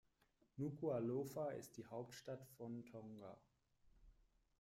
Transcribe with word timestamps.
Nukuʻalofa 0.61 1.51
ist 1.51 1.77
die 1.77 1.85
Hauptstadt 1.85 2.43
von 2.57 2.83
Tonga. 2.87 3.37